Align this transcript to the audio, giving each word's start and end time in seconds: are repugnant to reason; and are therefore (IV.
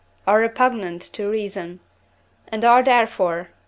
are 0.25 0.39
repugnant 0.39 0.99
to 0.99 1.29
reason; 1.29 1.79
and 2.47 2.65
are 2.65 2.81
therefore 2.81 3.41
(IV. 3.41 3.47